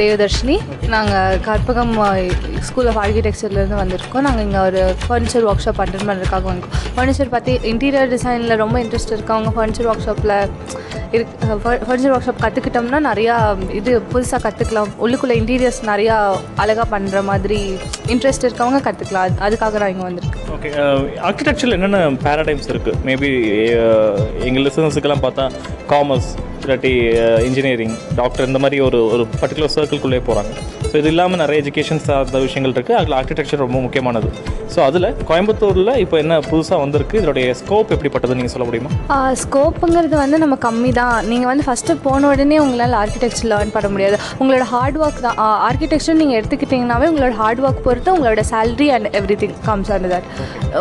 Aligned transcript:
தேவதர்ஷினி. 0.00 0.56
நாங்கள் 0.94 1.38
Karpagam 1.46 1.94
school 2.68 2.88
of 2.90 3.00
ஆர்கிடெக்சர்லேருந்து 3.02 3.78
வந்திருக்கோம். 3.82 4.24
நாங்கள் 4.26 4.44
இங்கே 4.46 4.60
ஒரு 4.68 4.82
ஃபர்னிச்சர் 5.04 5.46
ஒர்க் 5.50 5.64
ஷாப் 5.64 5.80
அட்டன் 5.84 6.06
பண்ணுறதுக்காக 6.08 6.46
வந்திருக்கோம். 6.52 6.86
ஃபர்னிச்சர் 6.96 7.34
பற்றி 7.36 7.54
இன்டீரியர் 7.72 8.12
டிசைனில் 8.14 8.60
ரொம்ப 8.64 8.76
இன்ட்ரெஸ்ட் 8.84 9.14
இருக்கவங்க 9.16 9.52
ஃபர்னிச்சர் 9.56 9.88
ஒர்க் 9.92 10.06
ஷாப்பில் 10.08 10.36
இருக்கு 11.14 11.56
ஃபர்னிச்சர் 11.86 12.12
ஒர்க் 12.14 12.26
ஷாப் 12.26 12.42
கற்றுக்கிட்டோம்னா 12.44 13.00
நிறையா 13.10 13.36
இது 13.78 13.92
புதுசாக 14.12 14.40
கற்றுக்கலாம் 14.46 14.92
உள்ளுக்குள்ளே 15.04 15.36
இன்டீரியர்ஸ் 15.40 15.80
நிறையா 15.92 16.16
அழகாக 16.64 16.86
பண்ணுற 16.94 17.24
மாதிரி 17.30 17.60
இன்ட்ரெஸ்ட் 18.14 18.46
இருக்கவங்க 18.48 18.80
கற்றுக்கலாம் 18.88 19.24
அது 19.26 19.42
அதுக்காக 19.48 19.80
நான் 19.82 19.92
இங்கே 19.94 20.06
வந்திருக்கேன் 20.08 20.39
ஓகே 20.54 20.70
ஆர்கிடெக்சரில் 21.28 21.72
uh, 21.72 21.78
என்னென்ன 21.78 21.98
பேரடைம்ஸ் 22.24 22.70
இருக்குது 22.72 22.98
மேபி 23.08 23.30
uh, 23.78 24.14
எங்கள் 24.48 24.66
லிசனஸுக்கெல்லாம் 24.66 25.24
பார்த்தா 25.26 25.46
காமர்ஸ் 25.92 26.30
இல்லாட்டி 26.62 26.92
uh, 27.20 27.38
இன்ஜினியரிங் 27.48 27.96
டாக்டர் 28.20 28.48
இந்த 28.50 28.60
மாதிரி 28.64 28.80
ஒரு 28.88 29.00
ஒரு 29.14 29.26
பர்டிகுலர் 29.40 29.74
சர்க்கிள்குள்ளே 29.76 30.22
போகிறாங்க 30.28 30.52
ஸோ 30.90 30.96
இது 31.00 31.10
இல்லாமல் 31.12 31.40
நிறைய 31.40 31.56
எஜுகேஷன் 31.62 32.00
சார்ந்த 32.06 32.38
விஷயங்கள் 32.44 32.72
இருக்குது 32.74 32.96
அதில் 33.00 33.14
ஆர்கிடெக்சர் 33.18 33.60
ரொம்ப 33.62 33.78
முக்கியமானது. 33.84 34.28
ஸோ 34.72 34.78
அதில் 34.86 35.06
கோயம்புத்தூரில் 35.28 35.92
இப்போ 36.02 36.16
என்ன 36.22 36.34
புதுசாக 36.48 36.78
வந்திருக்கு? 36.82 37.16
இதோடைய 37.22 37.52
ஸ்கோப் 37.60 37.92
எப்படிப்பட்டது 37.94 38.36
நீங்கள் 38.38 38.52
சொல்ல 38.54 38.66
முடியுமா? 38.68 38.90
ஸ்கோப்புங்கிறது 39.42 40.16
வந்து 40.22 40.38
நம்ம 40.44 40.56
கம்மி 40.66 40.90
தான் 40.98 41.14
நீங்கள் 41.32 41.50
வந்து 41.50 41.66
ஃபஸ்ட்டு 41.66 41.96
போன 42.06 42.28
உடனே 42.32 42.58
உங்களால் 42.64 42.96
ஆர்கிடெக்சர் 43.02 43.48
லேர்ன் 43.52 43.74
பண்ண 43.76 43.90
முடியாது. 43.94 44.18
உங்களோட 44.40 44.66
ஹார்ட் 44.72 44.98
ஒர்க் 45.04 45.22
தான். 45.26 45.38
ஆர்கிடெக்சர் 45.68 46.20
நீங்கள் 46.22 46.38
எடுத்துக்கிட்டிங்கனாவே 46.40 47.08
உங்களோட 47.12 47.32
ஹார்ட் 47.42 47.62
ஒர்க் 47.66 47.84
பொறுத்து 47.86 48.14
உங்களோட 48.16 48.44
salary 48.52 48.90
and 48.96 49.10
everything 49.44 49.56
comes 49.68 49.92
and 49.96 50.10
that 50.14 50.28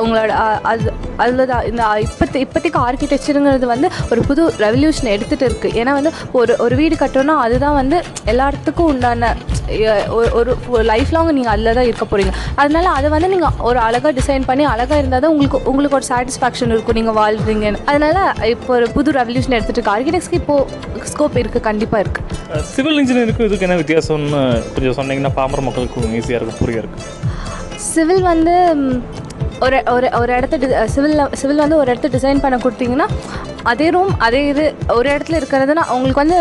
உங்களோட 0.01 0.31
அது 0.63 0.87
அதில் 1.17 1.45
தான் 1.45 1.65
இந்த 1.65 1.83
இப்போத்தி 2.05 2.39
இப்போதைக்கு 2.39 2.79
ஆர்கிடெக்சருங்கிறது 2.81 3.65
வந்து 3.65 3.87
ஒரு 4.11 4.21
புது 4.21 4.43
ரெவல்யூஷன் 4.59 5.13
எடுத்துகிட்டு 5.13 5.47
இருக்குது 5.47 5.77
ஏன்னா 5.79 5.93
வந்து 5.93 6.11
ஒரு 6.33 6.55
ஒரு 6.59 6.75
வீடு 6.75 6.95
கட்டணும்னா 6.95 7.37
அதுதான் 7.39 7.75
வந்து 7.75 7.97
எல்லாத்துக்கும் 8.25 8.89
உண்டான 8.89 9.31
ஒரு- 10.17 10.31
ஒரு 10.35 10.51
லைஃப் 10.83 11.11
லாங் 11.11 11.31
நீங்கள் 11.31 11.53
அதில் 11.53 11.73
தான் 11.73 11.85
இருக்க 11.85 12.05
போகிறீங்க 12.05 12.31
அதனால 12.55 12.85
அதை 12.91 13.09
வந்து 13.09 13.27
நீங்கள் 13.27 13.55
ஒரு 13.61 13.79
அழகாக 13.79 14.13
டிசைன் 14.19 14.45
பண்ணி 14.45 14.63
அழகாக 14.65 14.99
இருந்தால் 14.99 15.21
தான் 15.21 15.31
உங்களுக்கு 15.31 15.59
உங்களுக்கு 15.69 15.97
ஒரு 15.97 16.07
சாட்டிஸ்ஃபேக்ஷன் 16.09 16.71
இருக்கும் 16.71 16.95
நீங்கள் 16.95 17.17
வாழ்றீங்கன்னு. 17.17 17.81
அதனால 17.85 18.17
இப்போ 18.49 18.73
ஒரு 18.75 18.87
புது 18.89 19.11
ரெவல்யூஷன் 19.11 19.55
எடுத்துகிட்டு 19.57 19.79
இருக்கு. 19.79 19.95
ஆர்கிடெக்ட்ஸ்க்கு 19.95 20.39
இப்போது 20.41 20.65
ஸ்கோப் 21.07 21.37
இருக்குது 21.37 21.63
கண்டிப்பாக 21.63 22.03
இருக்குது 22.03 22.63
சிவில் 22.71 22.99
இன்ஜினியருக்கும் 22.99 23.47
இதுக்கு 23.47 23.67
என்ன 23.67 23.77
வித்தியாசம்னு 23.77 24.41
கொஞ்சம் 24.73 24.97
சொன்னீங்கன்னா 24.99 25.33
பாமர 25.35 25.61
மக்களுக்கும் 25.61 26.15
ஈஸியாக 26.15 26.39
இருக்கும் 26.39 26.59
புரிய 26.59 26.83
இருக்கு? 26.83 27.01
சிவில் 27.89 28.23
வந்து 28.23 28.55
ஒரு 29.61 29.77
ஒரு 29.91 30.07
ஒரு 30.15 30.31
இடத்த 30.33 30.85
சிவில் 30.85 31.21
சிவில் 31.33 31.57
வந்து 31.57 31.77
ஒரு 31.77 31.89
இடத்த 31.91 32.09
டிசைன் 32.09 32.43
பண்ண 32.43 32.57
கொடுத்தீங்கன்னா 32.57 33.07
அதே 33.71 33.87
ரூம் 33.95 34.11
அதே 34.25 34.41
இது 34.51 34.63
ஒரு 34.97 35.07
இடத்துல 35.13 35.37
இருக்கிறதுனா 35.39 35.83
உங்களுக்கு 35.95 36.21
வந்து 36.23 36.39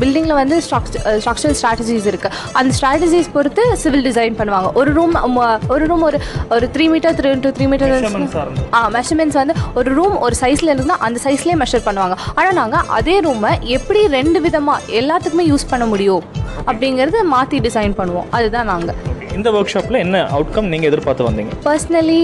பில்டிங்கில் 0.00 0.38
வந்து 0.40 0.56
ஸ்ட்ரக்சரல் 0.66 1.56
ஸ்ட்ராட்டஜிஸ் 1.60 2.08
இருக்குது 2.12 2.36
அந்த 2.58 2.70
ஸ்ட்ராட்டஜிஸ் 2.78 3.30
பொறுத்து 3.36 3.64
சிவில் 3.82 4.06
டிசைன் 4.08 4.38
பண்ணுவாங்க. 4.40 4.70
ஒரு 4.80 4.92
ரூம் 4.98 5.16
ஒரு 5.74 5.84
ரூம் 5.92 6.04
ஒரு 6.10 6.20
ஒரு 6.56 6.68
three 6.76 6.86
meter 6.94 7.16
three 7.20 7.34
to 7.46 7.52
three 7.58 7.66
meter 7.72 7.94
ah 8.78 8.82
measurements 8.98 9.40
வந்து 9.40 9.56
ஒரு 9.80 9.90
ரூம் 9.98 10.16
ஒரு 10.26 10.36
சைஸில் 10.42 10.72
இருக்குன்னா 10.72 11.00
அந்த 11.08 11.20
சைஸ்லேயே 11.26 11.58
மெஷர் 11.64 11.86
பண்ணுவாங்க. 11.88 12.16
ஆனால் 12.38 12.58
நாங்கள் 12.62 12.88
அதே 12.98 13.18
ரூமை 13.28 13.52
எப்படி 13.78 14.02
ரெண்டு 14.18 14.40
விதமாக 14.46 14.98
எல்லாத்துக்குமே 15.00 15.46
யூஸ் 15.52 15.70
பண்ண 15.74 15.86
முடியும் 15.94 16.26
அப்படிங்கிறது 16.70 17.22
மாற்றி 17.36 17.60
டிசைன் 17.68 17.96
பண்ணுவோம். 18.02 18.28
அதுதான் 18.38 18.70
நாங்கள் 18.74 18.98
இந்த 19.36 19.48
ஒர்க் 19.56 19.70
ஷாப்பில் 19.72 20.00
என்ன 20.04 20.16
அவுட்கம் 20.36 20.68
நீங்கள் 20.70 20.88
எதிர்பார்த்து 20.90 21.26
வந்தீங்க? 21.26 21.52
பர்சனலி 21.66 22.22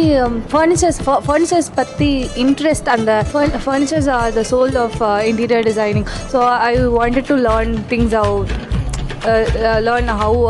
ஃபர்னிச்சர்ஸ் 0.52 0.98
ஃபர்னிச்சர்ஸ் 1.26 1.68
பற்றி 1.76 2.08
இன்ட்ரெஸ்ட் 2.44 2.88
அந்த 2.94 3.10
furnitures 3.96 4.14
are 4.16 4.32
the 4.32 4.42
designing. 4.42 4.78
Of 4.78 4.96
interior 5.28 5.66
designing 5.68 6.06
so 6.32 6.38
I 6.62 6.72
wanted 6.96 7.28
to 7.30 7.36
learn 7.46 7.72
things 7.92 8.14
out 8.22 8.50
learn 9.86 10.10
how 10.20 10.40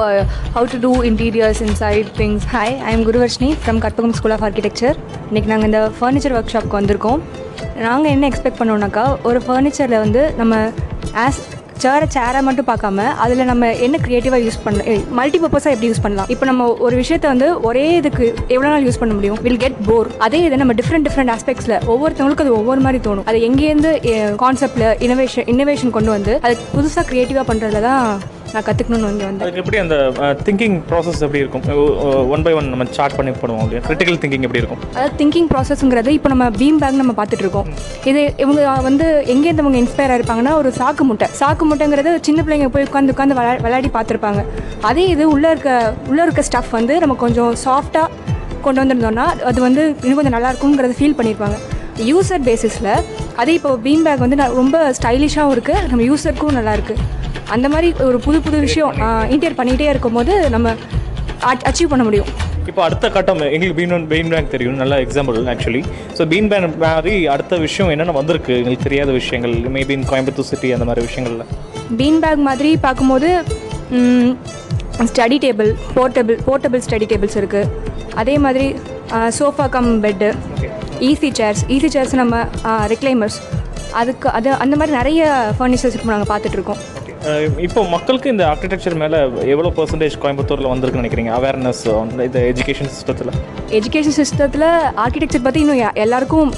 how 0.54 0.66
to 0.72 0.78
do 0.86 0.92
interiors 1.10 1.60
inside 1.66 2.08
things 2.20 2.46
hi 2.54 2.74
I 2.84 2.94
Guru 3.02 3.20
Varshni 3.22 3.50
from 3.62 3.80
Karpagam 3.84 4.16
school 4.18 4.34
of 4.36 4.44
Architecture. 4.48 4.94
இன்றைக்கி 5.28 5.48
நாங்கள் 5.52 5.68
இந்த 5.70 5.82
furniture 5.98 6.34
work 6.38 6.52
ஷாப்க்கு 6.54 6.78
வந்திருக்கோம் 6.78 7.20
நாங்கள் 7.80 8.10
என்ன 8.10 8.24
expect 8.30 8.60
பண்ணோம்னாக்கா 8.60 9.04
ஒரு 9.22 9.38
ஃபர்னிச்சரில் 9.46 10.02
வந்து 10.04 10.22
நம்ம 10.36 10.54
as 11.24 11.40
சேரை 11.82 12.06
சேரை 12.14 12.40
மட்டும் 12.46 12.66
பார்க்காம 12.68 13.06
அதில் 13.22 13.48
நம்ம 13.50 13.70
என்ன 13.86 13.96
க்ரியேட்டிவாக 14.04 14.40
யூஸ் 14.44 14.58
பண்ண 14.64 14.94
மல்டி 15.18 15.38
பர்பஸாக 15.42 15.74
எப்படி 15.74 15.88
யூஸ் 15.90 16.02
பண்ணலாம்? 16.04 16.28
இப்போ 16.34 16.44
நம்ம 16.50 16.68
ஒரு 16.86 16.94
விஷயத்தை 17.02 17.28
வந்து 17.32 17.48
ஒரே 17.68 17.84
இதுக்கு 18.00 18.26
எவ்வளோ 18.54 18.68
நாள் 18.74 18.86
யூஸ் 18.88 19.00
பண்ண 19.02 19.14
முடியும்? 19.18 19.38
வில் 19.46 19.60
கெட் 19.64 19.80
போர் 19.88 20.08
அதே 20.26 20.40
இதை 20.46 20.58
நம்ம 20.62 20.76
டிஃப்ரெண்ட் 20.80 21.06
டிஃப்ரெண்ட் 21.08 21.32
ஆஸ்பெக்ட்ஸில் 21.34 21.76
ஒவ்வொருத்தவங்களுக்கும் 21.92 22.46
அது 22.46 22.56
ஒவ்வொரு 22.60 22.82
மாதிரி 22.86 23.00
தோணும். 23.08 23.26
அது 23.32 23.40
எங்கேருந்து 23.48 23.92
கான்செப்டில் 24.44 24.88
இனோவேஷன் 25.08 25.48
இன்னோவேஷன் 25.54 25.94
கொண்டு 25.98 26.12
வந்து 26.16 26.34
அது 26.46 26.56
புதுசாக 26.76 27.06
க்ரியேட்டிவாக 27.12 27.46
பண்ணுறதுல 27.52 27.82
தான் 27.90 28.02
நான் 28.56 28.66
கற்றுக்கணும்னு 28.68 29.08
வந்து 29.10 29.26
வந்தேன். 29.28 29.58
எப்படி 29.62 29.78
அந்த 29.84 29.96
திங்கிங் 30.46 30.76
ப்ராசஸ் 30.90 31.20
எப்படி 31.26 31.42
இருக்கும்? 31.44 31.64
ஒன் 32.34 32.44
பை 32.46 32.54
ஒன் 32.58 32.70
நம்ம 32.72 32.88
சார்ட் 32.98 33.16
பண்ணி 33.18 33.34
பண்ணுவோம் 33.42 33.64
இல்லையா? 33.66 33.82
கிரிட்டிக்கல் 33.88 34.20
திங்கிங் 34.22 34.46
எப்படி 34.48 34.62
இருக்கும்? 34.62 34.82
அதாவது 34.96 35.16
திங்கிங் 35.22 35.48
ப்ராசஸ்ங்கிறது 35.52 36.12
இப்போ 36.18 36.30
நம்ம 36.34 36.50
பீம் 36.60 36.80
பேக் 36.82 37.00
நம்ம 37.02 37.14
பார்த்துட்டு 37.20 37.46
இருக்கோம். 37.46 37.68
இது 38.10 38.22
இவங்க 38.44 38.62
வந்து 38.88 39.08
எங்கேருந்து 39.34 39.64
அவங்க 39.66 39.80
இன்ஸ்பயர் 39.84 40.12
ஆயிருப்பாங்கன்னா 40.14 40.54
ஒரு 40.60 40.72
சாக்கு 40.80 41.04
முட்டை. 41.10 41.28
சாக்கு 41.40 41.66
முட்டைங்கிறது 41.70 42.12
சின்ன 42.28 42.42
பிள்ளைங்க 42.46 42.70
போய் 42.76 42.86
உட்காந்து 42.88 43.14
உட்காந்து 43.16 43.38
விளா 43.40 43.52
விளையாடி 43.66 43.90
பார்த்துருப்பாங்க. 43.98 44.42
அதே 44.90 45.04
இது 45.14 45.24
உள்ளே 45.34 45.50
இருக்க 45.54 45.70
உள்ளே 46.10 46.22
இருக்க 46.26 46.42
ஸ்டஃப் 46.50 46.72
வந்து 46.78 46.96
நம்ம 47.04 47.16
கொஞ்சம் 47.24 47.52
சாஃப்டாக 47.66 48.08
கொண்டு 48.66 48.80
வந்திருந்தோம்னா 48.82 49.26
அது 49.48 49.58
வந்து 49.68 49.82
இன்னும் 50.02 50.18
கொஞ்சம் 50.18 50.36
நல்லா 50.36 50.50
இருக்குங்கிறத 50.52 50.96
ஃபீல் 51.00 51.18
பண்ணியிருப்பாங்க 51.18 51.58
யூசர் 52.10 52.42
பேசிஸில் 52.48 52.90
அதே 53.40 53.52
இப்போ 53.58 53.70
பீம் 53.84 54.04
பேக் 54.06 54.24
வந்து 54.24 54.38
நான் 54.40 54.56
ரொம்ப 54.60 54.76
ஸ்டைலிஷாகவும் 54.98 55.54
இருக்குது 55.56 55.84
நம்ம 55.90 56.02
யூசருக்கும் 56.10 56.56
நல்லா 56.58 56.72
இருக்குது 56.78 57.04
அந்த 57.54 57.66
மாதிரி 57.72 57.88
ஒரு 58.08 58.18
புது 58.26 58.38
புது 58.46 58.58
விஷயம் 58.66 58.92
இன்டீரியர் 59.34 59.58
பண்ணிகிட்டே 59.60 59.88
இருக்கும்போது 59.92 60.32
நம்ம 60.54 60.68
அச்சீவ் 61.68 61.90
பண்ண 61.92 62.04
முடியும். 62.06 62.30
இப்போ 62.70 62.80
அடுத்த 62.86 63.06
கட்டம் 63.16 63.40
எங்களுக்கு 63.56 63.76
பீன் 63.78 64.06
பீன் 64.12 64.30
பேங்க் 64.32 64.52
தெரியும் 64.54 64.78
நல்ல 64.82 64.94
example 65.04 65.36
actually 65.52 65.82
so 66.18 66.22
bean 66.32 66.48
bank 66.52 66.78
மாதிரி 66.84 67.14
அடுத்த 67.34 67.56
விஷயம் 67.66 67.90
என்னென்ன 67.94 68.14
வந்திருக்கு? 68.18 68.54
எங்களுக்கு 68.60 68.86
தெரியாத 68.88 69.10
விஷயங்கள் 69.20 69.54
மேபி 69.76 69.94
இன் 69.98 70.08
கோயம்புத்தூர் 70.12 70.50
சிட்டி 70.50 70.70
அந்த 70.76 70.86
மாதிரி 70.88 71.04
விஷயங்கள்ல. 71.08 71.44
பீன் 72.00 72.20
பேக் 72.24 72.42
மாதிரி 72.48 72.72
பார்க்கும்போது 72.86 73.30
study 75.10 75.38
table 75.44 75.70
portable 75.96 76.38
portable 76.48 76.82
study 76.86 77.08
tables 77.12 77.38
இருக்குது 77.40 77.70
அதே 78.22 78.36
மாதிரி 78.44 78.66
sofa 79.38 79.66
cum 79.74 79.90
bed 80.04 80.28
easy 81.10 81.30
chairs 81.38 81.62
easy 81.74 81.88
chairs 81.94 82.14
நம்ம 82.20 82.36
ரெக்ளைமர்ஸ் 82.92 83.38
அதுக்கு 84.00 84.28
அது 84.36 84.48
அந்த 84.64 84.74
மாதிரி 84.78 84.92
நிறைய 85.00 85.22
ஃபர்னிச்சர்ஸ் 85.58 85.96
இப்போ 85.98 86.10
நாங்கள் 86.14 86.30
பார்த்துட்ருக்கோம். 86.32 86.80
இப்போ 87.66 87.80
மக்களுக்கு 87.94 88.32
இந்த 88.32 88.44
ஆர்கிடெக்சர் 88.52 88.96
மேலே 89.02 89.18
எவ்வளோ 89.52 89.70
பர்சன்டேஜ் 89.78 90.16
கோயம்புத்தூரில் 90.22 90.70
வந்திருக்குன்னு 90.72 91.04
நினைக்கிறீங்க? 91.04 91.32
அவேர்னஸ் 91.38 91.82
இந்த 92.26 92.40
எஜுகேஷன் 92.50 92.90
சிஸ்டத்தில் 92.96 93.32
எஜுகேஷன் 93.78 94.18
சிஸ்டத்தில் 94.20 94.68
ஆர்கிடெக்சர் 95.04 95.46
பற்றி 95.46 95.62
இன்னும் 95.64 95.82
எல்லாருக்கும் 96.04 96.52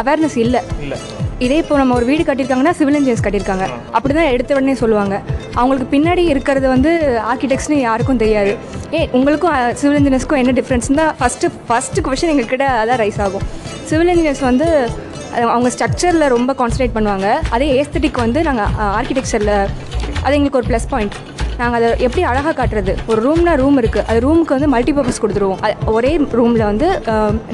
அவேர்னஸ் 0.00 0.38
இல்லை. 0.44 0.62
இல்லை. 0.86 0.98
இதே 1.44 1.58
இப்போ 1.62 1.74
நம்ம 1.80 1.92
ஒரு 1.98 2.06
வீடு 2.08 2.22
கட்டியிருக்காங்கன்னா 2.28 2.72
சிவில் 2.78 2.96
இன்ஜினியர்ஸ் 2.96 3.22
கட்டியிருக்காங்க. 3.26 3.66
அப்படி 3.96 4.12
தான் 4.16 4.30
எடுத்த 4.32 4.56
உடனே 4.56 4.74
சொல்லுவாங்க. 4.80 5.14
அவங்களுக்கு 5.60 5.86
பின்னாடி 5.94 6.22
இருக்கிறது 6.32 6.66
வந்து 6.72 6.90
ஆர்கிடெக்ட்ஸ்னு 7.30 7.76
யாருக்கும் 7.84 8.20
தெரியாது. 8.22 8.52
ஏ 8.96 9.00
உங்களுக்கும் 9.18 9.54
சிவில் 9.80 9.98
இன்ஜினியர்ஸ்க்கும் 10.00 10.40
என்ன 10.42 10.52
டிஃப்ரென்ஸ் 10.58 10.88
தான் 11.00 11.12
ஃபஸ்ட்டு 11.20 11.50
ஃபஸ்ட்டு 11.68 12.04
கொஷின் 12.08 12.32
எங்ககிட்ட 12.32 12.66
அதான் 12.80 13.00
ரைஸ் 13.02 13.20
ஆகும். 13.26 13.44
சிவில் 13.90 14.10
இன்ஜினியர்ஸ் 14.14 14.44
வந்து 14.50 14.66
அவங்க 15.54 15.68
ஸ்ட்ரக்சரில் 15.74 16.26
ரொம்ப 16.36 16.52
கான்சன்ட்ரேட் 16.60 16.96
பண்ணுவாங்க. 16.96 17.28
அதே 17.56 17.68
ஏஸ்தட்டிக் 17.80 18.20
வந்து 18.26 18.42
நாங்கள் 18.48 18.72
ஆர்கிடெக்சரில் 18.98 19.54
அது 20.24 20.34
எங்களுக்கு 20.38 20.60
ஒரு 20.62 20.68
ப்ளஸ் 20.70 20.88
பாயிண்ட் 20.92 21.16
நாங்கள் 21.60 21.78
அதை 21.78 21.88
எப்படி 22.06 22.22
அழகாக 22.32 22.54
காட்டுறது? 22.58 22.92
ஒரு 23.10 23.20
ரூம்னா 23.26 23.54
ரூம் 23.62 23.78
இருக்குது 23.80 24.04
அது 24.10 24.18
ரூமுக்கு 24.26 24.56
வந்து 24.56 24.68
மல்டிபர்பஸ் 24.74 25.22
கொடுத்துருவோம். 25.22 25.62
அது 25.64 25.74
ஒரே 25.96 26.12
ரூமில் 26.40 26.64
வந்து 26.70 26.86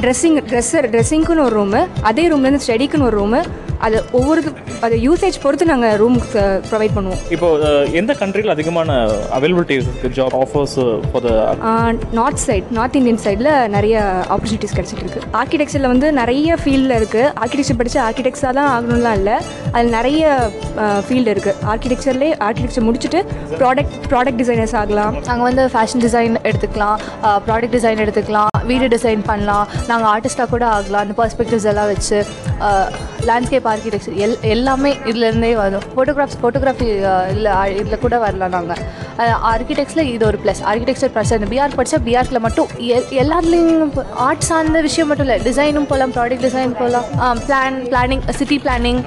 ட்ரெஸ்ஸிங் 0.02 0.40
ட்ரெஸ்ஸர் 0.50 0.88
ட்ரெஸ்ஸிங்க்குன்னு 0.94 1.46
ஒரு 1.46 1.56
ரூமு 1.60 1.81
அதே 2.10 2.26
ரூம்லேருந்து 2.32 2.64
ஸ்டடிக்குன்னு 2.66 3.08
ஒரு 3.10 3.19
ரூமு 3.22 3.40
அது 3.87 3.96
ஒவ்வொரு 4.19 4.40
அது 4.87 4.96
யூசேஜ் 5.06 5.37
பொறுத்து 5.44 5.70
நாங்கள் 5.70 5.96
ரூம் 6.02 6.19
ப்ரொவைட் 6.70 6.94
பண்ணுவோம். 6.96 7.20
இப்போ 7.34 7.49
எந்த 8.00 8.12
கண்ட்ரியில் 8.20 8.55
அதிகமான 8.55 8.96
அவைலபிலிட்டி 9.38 9.76
இருக்குது 9.78 10.12
job 10.19 10.37
offers 10.43 10.76
for 11.11 11.25
the 11.26 11.31
north 12.19 12.43
side 12.46 12.69
north 12.78 12.99
Indian 13.00 13.23
சைடில் 13.26 13.52
நிறைய 13.76 13.96
ஆப்பர்ச்சுனிட்டிஸ் 14.34 14.76
கிடச்சிட்டு 14.78 15.05
இருக்கு. 15.06 15.23
ஆர்கிடெக்சரில் 15.40 15.90
வந்து 15.94 16.11
நிறைய 16.20 16.58
ஃபீல்டில் 16.62 16.96
இருக்குது 17.00 17.32
ஆர்கிடெக்சர் 17.43 17.81
படித்து 17.82 18.00
ஆர்கிடெக்ட்ஸாக 18.08 18.55
தான் 18.61 18.70
ஆகணும்லாம் 18.76 19.19
இல்லை. 19.20 19.37
அதில் 19.75 19.94
நிறைய 19.99 20.25
ஃபீல்டு 21.08 21.32
இருக்குது 21.34 21.58
ஆர்கிடெக்சர்லேயே 21.72 22.34
ஆர்கிடெக்சர் 22.49 22.87
முடிச்சுட்டு 22.88 23.22
ப்ராடக்ட் 23.61 23.96
ப்ராடக்ட் 24.12 24.40
டிசைனர்ஸ் 24.43 24.76
ஆகலாம். 24.82 25.14
நாங்கள் 25.31 25.49
வந்து 25.50 25.64
ஃபேஷன் 25.76 26.05
டிசைன் 26.06 26.37
எடுத்துக்கலாம். 26.50 26.99
ப்ராடக்ட் 27.49 27.76
டிசைன் 27.79 28.02
எடுத்துக்கலாம். 28.06 28.52
வீடு 28.70 28.88
டிசைன் 28.96 29.22
பண்ணலாம். 29.30 29.66
நாங்கள் 29.90 30.10
ஆர்டிஸ்டாக 30.14 30.48
கூட 30.54 30.66
ஆகலாம். 30.76 31.02
அந்த 31.04 31.16
பர்ஸ்பெக்டிவ்ஸ் 31.22 31.68
எல்லாம் 31.72 31.90
வச்சு 31.94 32.20
லேண்ட்ஸ்கேப் 33.28 33.66
ஆர்கிடெக்சர் 33.72 34.16
எல் 34.24 34.36
எல்லாமே 34.54 34.90
இதுலேருந்தே 35.10 35.50
வரும். 35.62 35.84
ஃபோட்டோகிராஃப்ஸ் 35.94 36.38
ஃபோட்டோகிராஃபி 36.42 36.88
இல்லை 37.34 37.52
இதில் 37.80 38.02
கூட 38.04 38.16
வரலாம் 38.24 38.54
நாங்கள் 38.56 38.82
ஆர்கிடெக்ட்ஸில் 39.50 40.08
இது 40.14 40.24
ஒரு 40.28 40.38
ப்ளஸ் 40.42 40.60
ஆர்கிடெக்சர் 40.70 41.12
ப்ளஸ் 41.14 41.32
அந்த 41.36 41.46
பிஆர் 41.52 41.76
படித்தா 41.78 41.98
பிஆர்க்கில் 42.08 42.42
மட்டும் 42.46 42.68
எல் 42.96 43.14
எல்லாத்துலேயும் 43.22 43.92
ஆர்ட் 44.26 44.46
சார்ந்த 44.48 44.80
விஷயம் 44.88 45.08
மட்டும் 45.10 45.26
இல்லை. 45.26 45.38
டிசைனும் 45.48 45.88
போகலாம் 45.90 46.12
ப்ராடக்ட் 46.16 46.44
டிசைன் 46.46 46.76
போகலாம் 46.80 47.40
பிளான் 47.46 47.78
பிளானிங் 47.90 48.24
சிட்டி 48.40 48.58
பிளானிங் 48.64 49.00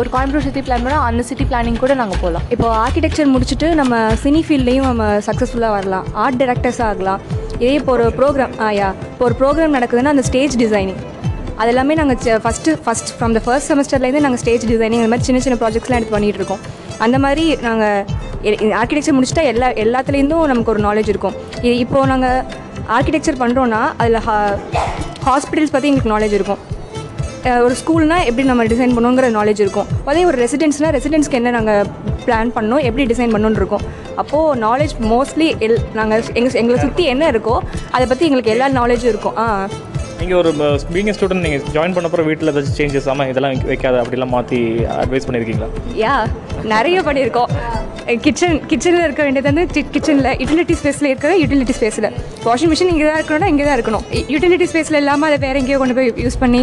ஒரு 0.00 0.08
கோயம்புத்தூர் 0.14 0.46
சிட்டி 0.48 0.64
பிளான் 0.68 0.84
பண்ணால் 0.86 1.06
அந்த 1.10 1.24
சிட்டி 1.30 1.46
பிளானிங் 1.52 1.80
கூட 1.84 1.94
நாங்கள் 2.02 2.22
போகலாம் 2.24 2.46
இப்போ 2.56 2.68
ஆர்கிடெக்சர் 2.84 3.32
முடிச்சுட்டு 3.34 3.70
நம்ம 3.82 4.02
சினி 4.24 4.42
ஃபீல்ட்லேயும் 4.48 4.88
நம்ம 4.90 5.04
சக்ஸஸ்ஃபுல்லாக 5.28 5.76
வரலாம். 5.78 6.06
ஆர்ட் 6.24 6.40
டைரக்டர்ஸ் 6.42 6.82
ஆகலாம். 6.90 7.20
இதே 7.62 7.74
இப்போ 7.80 7.92
ஒரு 7.96 8.06
ப்ரோக்ராம் 8.18 8.54
ஆயா 8.68 8.88
இப்போ 9.10 9.24
ஒரு 9.28 9.34
ப்ரோக்ராம் 9.40 9.76
நடக்குதுன்னா 9.78 10.12
அந்த 10.14 10.24
ஸ்டேஜ் 10.28 10.54
டிசைனிங் 10.62 11.00
அது 11.60 11.70
எல்லாமே 11.72 11.94
நாங்கள் 12.00 12.40
first 12.44 12.72
first 12.84 13.10
from 13.16 13.34
the 13.36 13.40
first 13.46 13.68
செமஸ்டர்லேருந்து 13.72 14.22
நாங்கள் 14.24 14.40
ஸ்டேஜ் 14.42 14.64
டிசைனிங் 14.70 15.02
அந்த 15.02 15.10
மாதிரி 15.12 15.26
சின்ன 15.28 15.40
சின்ன 15.44 15.58
ப்ராஜெக்ட்ஸ்லாம் 15.62 16.00
எடுத்து 16.00 16.16
பண்ணிகிட்டு 16.16 16.40
இருக்கோம். 16.42 16.62
அந்த 17.04 17.16
மாதிரி 17.24 17.44
நாங்கள் 17.66 18.72
ஆர்கிடெக்சர் 18.80 19.16
முடிச்சுட்டா 19.16 19.44
எல்லா 19.52 19.68
எல்லாத்துலேருந்தும் 19.84 20.44
நமக்கு 20.52 20.72
ஒரு 20.74 20.82
நாலேஜ் 20.88 21.10
இருக்கும். 21.12 21.36
இப்போது 21.84 22.10
நாங்கள் 22.12 22.40
ஆர்கிடெக்சர் 22.96 23.40
பண்ணுறோன்னா 23.42 23.82
அதில் 24.02 24.24
ஹா 24.28 24.36
ஹாஸ்பிட்டல்ஸ் 25.28 25.74
பற்றி 25.74 25.88
எங்களுக்கு 25.90 26.14
நாலேஜ் 26.14 26.36
இருக்கும். 26.38 26.60
ஒரு 27.44 27.74
ஸ்கூல்னா 27.74 28.18
எப்படி 28.24 28.44
நம்ம 28.46 28.64
டிசைன் 28.64 28.94
பண்ணுங்கிற 28.96 29.26
நாலேஜ் 29.30 29.60
இருக்கும். 29.60 29.88
அதே 30.04 30.24
ஒரு 30.24 30.38
ரெசிடென்ஸ்னால் 30.44 30.94
ரெசிடென்ஸ்க்கு 30.94 31.32
என்ன 31.32 31.50
நாங்கள் 31.50 31.88
பிளான் 32.26 32.52
பண்ணோம் 32.52 32.82
எப்படி 32.82 33.14
டிசைன் 33.14 33.32
பண்ணணும்னு 33.32 33.60
இருக்கும். 33.62 33.84
அப்போது 34.16 34.60
நாலேஜ் 34.60 34.94
மோஸ்ட்லி 35.08 35.58
எல் 35.58 35.78
நாங்கள் 35.94 36.22
எங்கள் 36.34 36.54
எங்களை 36.54 36.78
சுற்றி 36.78 37.04
என்ன 37.04 37.30
இருக்கோ 37.30 37.56
அதை 37.90 38.06
பற்றி 38.06 38.24
எங்களுக்கு 38.24 38.50
எல்லா 38.50 38.68
நாலேஜும் 38.70 39.12
இருக்கும். 39.14 39.36
ஆ. 39.36 39.68
நீங்கள் 40.20 40.38
ஒரு 40.38 40.50
பீங் 40.92 41.12
ஸ்டூடெண்ட் 41.12 41.40
நீங்கள் 41.40 41.62
ஜாயின் 41.72 41.94
பண்ண 41.94 42.08
அப்புறம் 42.08 42.26
வீட்டில் 42.26 42.50
ஏதாச்சும் 42.52 42.76
சேஞ்சஸ் 42.76 43.08
ஆமாம் 43.08 43.28
இதெல்லாம் 43.28 43.54
வைக்காத 43.66 43.96
அப்படிலாம் 44.02 44.28
மாற்றி 44.28 44.60
அட்வைஸ் 45.02 45.26
பண்ணியிருக்கீங்களா 45.28 45.68
யா 45.96 46.14
நிறைய 46.74 46.98
பண்ணியிருக்கோம். 47.08 47.50
கிச்சன் 48.24 48.56
கிச்சனில் 48.70 49.04
இருக்க 49.06 49.22
வேண்டியது 49.26 49.48
வந்து 49.50 49.82
கிச்சனில் 49.94 50.30
யூட்டிலிட்டி 50.40 50.74
ஸ்பேஸில் 50.80 51.08
இருக்கிற 51.10 51.30
யூட்டிலிட்டி 51.42 51.74
ஸ்பேஸில் 51.78 52.08
வாஷிங் 52.46 52.70
மிஷின் 52.72 52.90
இங்கே 52.94 53.06
தான் 53.10 53.20
இருக்கணும்னா 53.20 53.48
இங்கே 53.52 53.64
தான் 53.68 53.76
இருக்கணும். 53.78 54.04
யூட்டிலிட்டி 54.32 54.66
ஸ்பேஸில் 54.72 54.98
இல்லாமல் 55.02 55.28
அதை 55.28 55.38
வேறு 55.46 55.60
எங்கேயோ 55.62 55.78
கொண்டு 55.82 55.96
போய் 55.98 56.10
யூஸ் 56.26 56.42
பண்ணி 56.42 56.62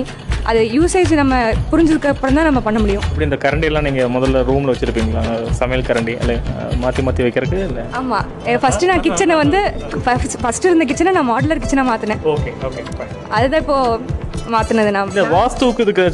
அது 0.49 0.61
யூசேஜ் 0.75 1.11
நம்ம 1.21 1.33
புரிஞ்சதுக்கு 1.71 2.11
அப்புறம் 2.11 2.37
தான் 2.37 2.47
நம்ம 2.49 2.61
பண்ண 2.67 2.77
முடியும். 2.83 3.03
இப்படி 3.09 3.25
இந்த 3.29 3.37
கரண்டியெல்லாம் 3.43 3.85
நீங்கள் 3.87 4.11
முதல்ல 4.15 4.39
ரூமில் 4.49 4.71
வச்சுருப்பீங்களா? 4.71 5.23
சமையல் 5.59 5.85
கரண்டி 5.89 6.13
இல்லை 6.21 6.35
மாற்றி 6.83 7.03
மாற்றி 7.07 7.25
வைக்கிறதுக்கு 7.25 7.67
இல்லை? 7.71 7.83
ஆமாம் 7.99 8.25
ஃபஸ்ட்டு 8.63 8.89
நான் 8.91 9.05
கிச்சனை 9.07 9.35
வந்து 9.43 9.59
ஃபஸ்ட்டு 10.45 10.69
இருந்த 10.69 10.87
கிச்சனை 10.91 11.13
நான் 11.19 11.29
மாடுலர் 11.33 11.63
கிச்சனாக 11.65 11.89
மாற்றினேன் 11.91 12.23
ஓகே 12.33 12.53
ஓகே 12.69 12.83
அதுதான் 13.37 13.61
இப்போது 13.65 14.19
மாற்றினது 14.55 14.91
நான் 14.97 15.11
வாஸ்துவுக்கு 15.35 15.83
இதுக்கு 15.85 16.05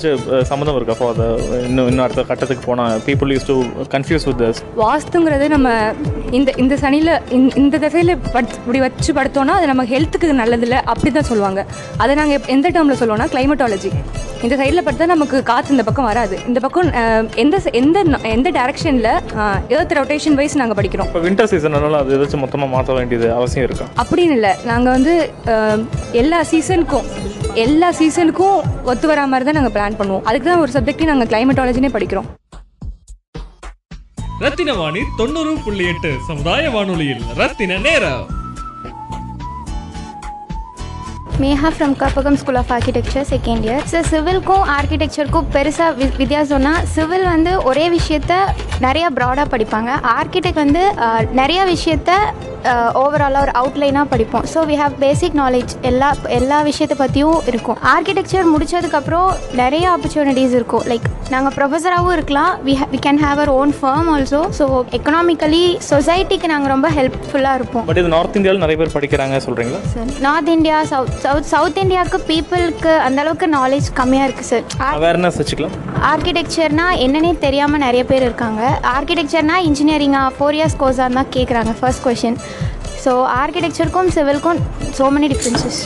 சம்மந்தம் 0.51 0.78
இருக்கா? 0.80 0.95
ஃபார் 1.00 1.19
இன்னும் 1.69 1.88
இன்னும் 1.92 2.06
அடுத்த 2.06 2.25
கட்டத்துக்கு 2.31 2.63
போனால் 2.69 3.01
people 3.07 3.31
use 3.36 3.48
to 3.51 3.56
confuse 3.95 4.28
with 4.30 4.42
தஸ் 4.44 4.62
வாஸ்துங்கிறது 4.84 5.48
நம்ம 5.56 5.69
இந்த 6.39 6.50
இந்த 6.63 6.75
சனியில் 6.84 7.13
இந்த 7.63 7.75
திசையில் 7.86 8.13
பட் 8.36 8.51
இப்படி 8.62 8.81
வச்சு 8.86 9.12
படுத்தோன்னா 9.19 9.56
அது 9.60 9.72
நம்ம 9.72 9.86
ஹெல்த்துக்கு 9.94 10.39
நல்லதில்லை 10.44 10.80
அப்படி 10.94 11.12
தான் 11.18 11.30
சொல்லுவாங்க. 11.31 11.62
அதை 12.04 12.13
நாங்கள் 12.22 12.50
எந்த 12.56 12.68
டேர்மில் 12.75 13.00
சொல்லுவோம்னா 13.01 13.28
கிளைமட்டாலஜி 13.36 13.92
இந்த 14.45 14.56
சைடில் 14.62 14.86
படுத்தா 14.88 15.06
நமக்கு 15.13 15.38
காற்று 15.50 15.74
இந்த 15.75 15.83
பக்கம் 15.88 16.07
வராது. 16.10 16.36
இந்த 16.50 16.60
பக்கம் 16.66 16.90
எந்த 17.44 17.57
எந்த 17.81 17.98
எந்த 18.36 18.50
டேரக்ஷனில் 18.57 19.12
எர்த் 19.75 19.95
ரொட்டேஷன் 20.00 20.38
வைஸ் 20.40 20.57
நாங்கள் 20.62 20.78
படிக்கிறோம். 20.80 21.07
இப்போ 21.12 21.22
வின்டர் 21.28 21.50
சீசன்னால 21.54 22.01
அது 22.04 22.16
ஏதாச்சும் 22.18 22.44
மொத்தமாக 22.45 22.72
மாற்ற 22.75 22.94
வேண்டியது 23.00 23.28
அவசியம் 23.38 23.66
இருக்கா? 23.69 23.88
அப்படின்னு 24.04 24.36
இல்லை. 24.40 24.54
நாங்கள் 24.72 24.95
வந்து 24.98 25.16
எல்லா 26.22 26.42
சீசனுக்கும் 26.51 27.07
எல்லா 27.63 27.88
சீசனுக்கும் 28.00 28.57
ஒத்து 28.92 29.06
வரா 29.09 29.24
மாதிரி 29.30 29.45
தான் 29.48 29.57
நாங்கள் 29.57 29.74
பிளான் 29.75 29.95
பண்ணுவோம். 30.00 30.25
அதுக்கு 30.30 30.48
தான் 30.50 30.63
ஒரு 30.63 30.71
சப்ஜெக்டையும் 30.75 31.12
நாங்கள் 31.12 31.30
கிளைமட்டாலஜினே 31.31 31.89
படிக்கிறோம். 31.94 32.27
ரத்தின 34.44 34.74
வாணி 34.80 35.01
தொண்ணூறு 35.19 35.54
புள்ளி 35.65 35.86
எட்டு 35.92 36.09
சமுதாய 36.27 36.63
வானொலியில் 36.75 37.24
ரத்தின 37.39 37.77
நேரம். 37.86 38.25
Megha 41.44 41.69
from 41.75 41.95
Karpagam 42.01 42.38
school 42.42 42.59
of 42.62 42.71
architecture 42.75 43.25
second 43.31 43.65
year 43.68 43.83
so 43.92 44.00
சிவிலுக்கும் 44.12 44.63
ஆர்கிடெக்சருக்கும் 44.75 45.50
பெருசாக 45.56 45.92
வி 45.98 46.06
வித்தியாசம்னா 46.21 46.74
சிவில் 46.95 47.25
வந்து 47.33 47.51
ஒரே 47.71 47.86
விஷயத்த 47.98 48.33
நிறைய 48.86 49.07
ப்ராடாக 49.18 49.45
படிப்பாங்க. 49.54 49.92
ஆர்கிடெக்ட் 50.18 50.62
வந்து 50.63 50.83
நிறைய 51.42 51.59
விஷயத்த 51.74 52.12
ஓவராலாக 53.02 53.44
ஒரு 53.48 53.54
அவுட்லைனாக 53.60 54.06
படிப்போம். 54.14 54.46
So 54.54 54.60
we 54.69 54.78
have 54.81 54.94
basic 55.06 55.38
knowledge 55.42 55.74
எல்லா 55.92 56.10
எல்லா 56.40 56.60
விஷயத்தை 56.69 56.98
பற்றியும் 57.04 57.40
இருக்கும். 57.52 57.78
ஆர்கிடெக்சர் 57.94 58.52
முடிச்சதுக்கப்புறம் 58.54 59.30
நிறைய 59.62 59.86
ஆப்பர்ச்சுனிட்டிஸ் 59.96 60.56
இருக்கும். 60.60 60.84
லைக் 60.92 61.08
நாங்கள் 61.34 61.54
ப்ரொஃபஸராகவும் 61.58 62.16
இருக்கலாம். 62.18 62.52
We 62.68 62.74
we 62.94 63.00
can 63.06 63.22
have 63.24 63.36
our 63.38 63.52
own 63.60 63.74
firm 63.80 64.10
also 64.16 64.42
so 64.60 64.66
economically 64.98 65.64
சொசைட்டிக்கு 65.92 66.48
நாங்கள் 66.54 66.72
ரொம்ப 66.74 66.88
ஹெல்ப்ஃபுல்லாக 66.98 67.60
இருப்போம். 67.60 67.86
பட் 67.90 68.00
இது 68.02 68.12
நார்த் 68.16 68.38
இந்தியாவில் 68.40 68.64
நிறைய 68.66 68.78
பேர் 68.81 68.94
படிக்கிறாங்க 68.98 69.38
சொல்கிறீங்களா 69.48 69.81
sir 69.96 70.12
north 70.28 70.52
India 70.58 70.78
south 70.92 71.18
south 71.25 71.50
south 71.54 71.80
இந்தியாவுக்கு 71.84 72.19
பீப்புளுக்கு 72.31 72.94
அந்த 73.08 73.22
அளவுக்கு 73.25 73.50
நாலேஜ் 73.58 73.90
கம்மியாக 74.00 74.28
இருக்குது 74.30 74.50
சார் 74.52 74.66
அவேர்னஸ் 74.98 75.40
வச்சுக்கலாம். 75.42 75.75
ஆர்கிடெக்சர்னா 76.12 76.88
என்னன்னே 77.06 77.34
தெரியாமல் 77.46 77.84
நிறைய 77.88 78.04
பேர் 78.12 78.25
இருக்காங்க. 78.28 78.62
ஆர்கிடெக்சர்னா 78.96 79.58
இன்ஜினியரிங்கா 79.69 80.24
ஃபோர் 80.38 80.58
இயர்ஸ் 80.58 80.80
கோர்ஸாக 80.81 81.16
தான் 81.19 81.31
கேட்குறாங்க 81.36 81.74
first 81.80 82.04
question 82.08 82.38
so 83.05 83.12
ஆர்கிடெக்சருக்கும் 83.41 84.11
சிவிலுக்கும் 84.17 84.61
so 84.99 85.06
many 85.17 85.29
differences 85.35 85.81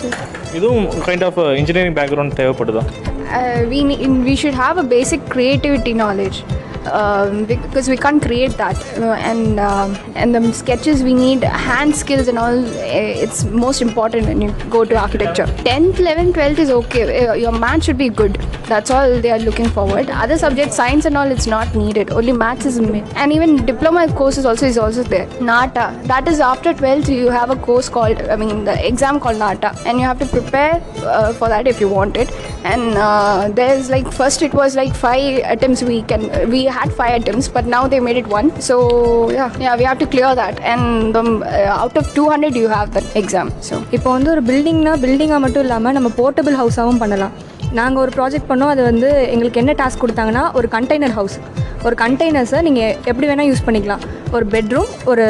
இதுவும் 0.54 0.86
கைண்ட் 1.08 1.26
ஆஃப் 1.30 1.40
இன்ஜினியரிங் 1.60 1.98
பேக்ரவுண்ட் 2.00 2.38
தேவைப்படுதா 2.40 2.84
uh, 3.30 3.64
we 3.68 3.82
need, 3.84 4.08
we 4.24 4.36
should 4.36 4.54
have 4.54 4.78
a 4.78 4.86
basic 4.94 5.20
creativity 5.28 5.92
knowledge 5.92 6.38
um, 6.87 7.45
because 7.45 7.87
we 7.89 7.97
can't 7.97 8.21
create 8.21 8.51
that 8.57 8.77
and 8.97 9.59
um, 9.59 9.95
and 10.15 10.33
the 10.35 10.51
sketches 10.53 11.03
we 11.03 11.13
need 11.13 11.43
hand 11.43 11.95
skills 11.95 12.27
and 12.27 12.37
all 12.37 12.57
uh, 12.65 13.23
it's 13.25 13.43
most 13.45 13.81
important 13.81 14.27
when 14.27 14.41
you 14.41 14.51
go 14.69 14.83
to 14.85 14.95
architecture. 14.95 15.45
10th 15.69 15.95
11th 15.95 16.33
12th 16.33 16.59
is 16.59 16.69
okay 16.69 17.03
Uh, 17.27 17.33
your 17.33 17.51
math 17.51 17.83
should 17.83 17.97
be 17.97 18.09
good. 18.09 18.35
That's 18.71 18.89
all 18.89 19.19
they 19.19 19.31
are 19.31 19.39
looking 19.39 19.69
forward. 19.69 20.09
Other 20.09 20.37
subjects 20.37 20.75
science 20.75 21.05
and 21.05 21.17
all 21.17 21.29
it's 21.29 21.47
not 21.47 21.75
needed. 21.75 22.11
Only 22.11 22.31
maths 22.31 22.65
is 22.65 22.79
ma- 22.79 23.05
and 23.15 23.33
even 23.33 23.65
diploma 23.65 24.07
courses 24.13 24.45
also 24.45 24.65
is 24.65 24.77
also 24.77 25.03
there. 25.03 25.27
Nata 25.41 25.85
that 26.05 26.27
is 26.27 26.39
after 26.39 26.73
12th 26.73 27.09
you 27.09 27.29
have 27.29 27.49
a 27.49 27.55
course 27.55 27.89
called 27.89 28.21
i 28.21 28.35
mean 28.35 28.63
the 28.63 28.75
exam 28.87 29.19
called 29.19 29.37
nata. 29.37 29.75
And 29.85 29.99
you 29.99 30.05
have 30.05 30.19
to 30.19 30.25
prepare 30.25 30.81
uh, 31.03 31.33
for 31.33 31.49
that 31.49 31.67
if 31.67 31.79
you 31.81 31.89
want 31.89 32.17
it 32.17 32.29
and 32.64 32.84
uh, 33.06 33.48
there's 33.58 33.88
like 33.90 34.08
first 34.12 34.40
it 34.42 34.54
was 34.54 34.76
like 34.76 34.94
five 34.96 35.32
attempts 35.54 35.82
we 35.82 35.98
can 36.02 36.22
we 36.54 36.60
had 36.78 36.90
five 36.92 37.14
attempts 37.20 37.48
but 37.48 37.66
now 37.66 37.82
they 37.86 38.00
made 38.00 38.16
it 38.16 38.28
one 38.38 38.48
so 38.60 38.76
yeah 39.30 39.50
yeah 39.58 39.74
we 39.76 39.84
have 39.84 39.98
to 39.98 40.06
clear 40.06 40.30
that 40.34 40.56
and 40.72 41.16
um, 41.16 41.30
uh, 41.44 41.82
out 41.82 41.96
of 41.96 42.06
200 42.14 42.54
you 42.56 42.68
have 42.68 42.90
that 42.96 43.08
exam 43.22 43.48
so 43.68 43.76
இப்போ 43.96 44.08
வந்து 44.16 44.30
ஒரு 44.34 44.42
பில்டிங்னா 44.50 44.94
பில்டிங்காக 45.04 45.40
மட்டும் 45.46 45.64
இல்லாமல் 45.66 45.96
நம்ம 45.98 46.10
portable 46.20 46.58
ஹவுஸாகவும் 46.62 47.02
பண்ணலாம் 47.04 47.34
நாங்கள் 47.79 48.01
ஒரு 48.03 48.11
project 48.17 48.49
பண்ணோம். 48.51 48.71
அது 48.73 48.81
வந்து 48.91 49.09
எங்களுக்கு 49.33 49.61
என்ன 49.63 49.75
டாஸ்க் 49.81 50.03
கொடுத்தாங்கன்னா 50.03 50.45
ஒரு 50.59 50.69
கண்டெய்னர் 50.77 51.15
ஹவுஸ் 51.19 51.37
ஒரு 51.87 51.95
கண்டெய்னர்ஸை 52.01 52.59
நீங்கள் 52.65 52.95
எப்படி 53.09 53.27
வேணால் 53.29 53.49
யூஸ் 53.51 53.63
பண்ணிக்கலாம். 53.67 54.01
ஒரு 54.35 54.45
பெட்ரூம் 54.55 54.91
ஒரு 55.11 55.25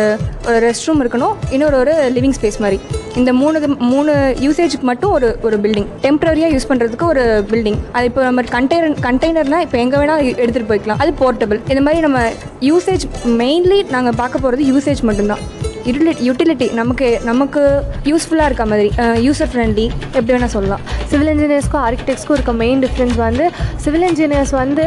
ஒரு 0.47 0.57
ரெஸ்ட் 0.65 0.87
ரூம் 0.87 1.01
இருக்கணும். 1.03 1.35
இன்னொரு 1.55 1.75
ஒரு 1.83 1.93
லிவிங் 2.15 2.35
ஸ்பேஸ் 2.37 2.59
மாதிரி. 2.63 2.79
இந்த 3.19 3.31
மூணு 3.39 3.59
மூணு 3.93 4.11
யூசேஜுக்கு 4.45 4.87
மட்டும் 4.91 5.13
ஒரு 5.17 5.29
ஒரு 5.47 5.55
பில்டிங் 5.63 5.87
டெம்பரரியாக 6.05 6.53
யூஸ் 6.55 6.67
பண்ணுறதுக்கு 6.71 7.07
ஒரு 7.13 7.23
பில்டிங் 7.51 7.79
அது 7.95 8.05
இப்போ 8.09 8.21
நம்ம 8.27 8.45
கண்டெய்னர் 8.57 9.01
கண்டெய்னர்னால் 9.07 9.65
இப்போ 9.67 9.79
எங்கே 9.83 9.97
வேணால் 10.01 10.23
எடுத்துகிட்டு 10.43 10.71
போய்க்கலாம். 10.71 11.01
அது 11.05 11.13
போர்ட்டபிள் 11.23 11.61
இந்த 11.71 11.83
மாதிரி 11.87 12.05
நம்ம 12.07 12.21
யூசேஜ் 12.69 13.05
மெயின்லி 13.41 13.81
நாங்கள் 13.95 14.19
பார்க்க 14.21 14.45
போகிறது 14.45 14.69
யூசேஜ் 14.71 15.03
மட்டும்தான். 15.09 15.43
யூட்டிலிட்டி 15.87 16.23
யூட்டிலிட்டி 16.27 16.67
நமக்கு 16.79 17.07
நமக்கு 17.29 17.61
யூஸ்ஃபுல்லாக 18.09 18.49
இருக்க 18.49 18.65
மாதிரி 18.71 18.89
யூசர் 19.27 19.49
ஃப்ரெண்ட்லி 19.51 19.85
எப்படி 20.15 20.31
வேணால் 20.33 20.53
சொல்லலாம். 20.55 20.83
சிவில் 21.11 21.31
இன்ஜினியர்ஸ்க்கும் 21.33 21.83
ஆர்கிடெக்ட்ஸ்க்கும் 21.85 22.35
இருக்க 22.37 22.53
மெயின் 22.63 22.81
டிஃப்ரென்ஸ் 22.85 23.17
வந்து 23.27 23.45
சிவில் 23.83 24.05
இன்ஜினியர்ஸ் 24.09 24.53
வந்து 24.63 24.83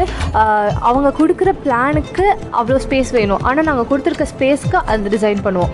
அவங்க 0.89 1.09
கொடுக்குற 1.19 1.49
பிளானுக்கு 1.65 2.25
அவ்வளோ 2.59 2.79
ஸ்பேஸ் 2.85 3.11
வேணும். 3.17 3.41
ஆனால் 3.49 3.67
நாங்கள் 3.69 3.89
கொடுத்துருக்க 3.91 4.27
ஸ்பேஸ்க்கு 4.33 4.79
அந்த 4.93 5.11
டிசைன் 5.15 5.41
பண்ணுவோம். 5.47 5.73